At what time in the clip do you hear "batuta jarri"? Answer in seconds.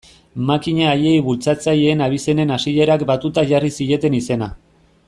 3.13-3.73